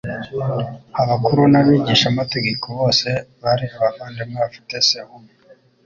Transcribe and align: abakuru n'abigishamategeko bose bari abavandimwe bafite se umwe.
abakuru 1.01 1.41
n'abigishamategeko 1.51 2.65
bose 2.79 3.09
bari 3.41 3.65
abavandimwe 3.75 4.37
bafite 4.45 4.75
se 4.87 4.97
umwe. 5.15 5.33